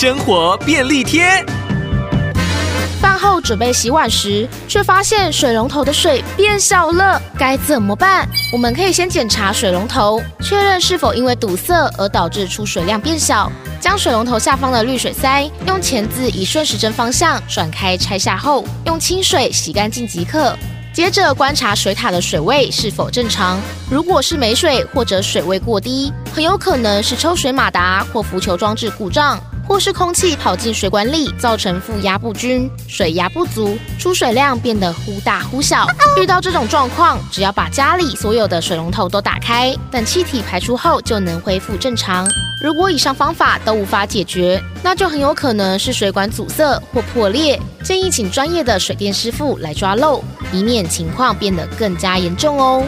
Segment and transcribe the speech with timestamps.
[0.00, 1.44] 生活便利贴。
[3.02, 8.26] 饭后准备洗碗时，却发现水龙头的水变小了，该怎么办？
[8.50, 13.52] 我们可以先检查水龙头，确认是否因为堵塞而导致出水量变小。
[13.78, 20.56] 将水龙头下方的滤水塞用钳子以顺时针方向转开拆下后，用清水洗干净即可。
[20.94, 23.60] 接着观察水塔的水位是否正常，
[23.90, 29.38] 如果是没水或者水位过低，很有可能是抽水马达或浮球装置故障。
[29.70, 35.86] 或是空气跑进水管里，造成负压不均，水压不足，出水量变得忽大忽小。
[36.20, 42.28] 遇到这种状况，只要把家里所有的水龙头都打开，等气体排出后，就能恢复正常。
[42.60, 47.56] 如果以上方法都无法解决，那就很有可能是水管阻塞或破裂。
[47.84, 52.82] 建议请专业的水电师傅来抓漏，以免情况变得更加严重哦。